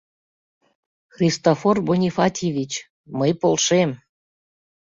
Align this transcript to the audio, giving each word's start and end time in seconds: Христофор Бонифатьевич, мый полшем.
Христофор 1.15 1.75
Бонифатьевич, 1.87 2.71
мый 3.19 3.31
полшем. 3.41 3.89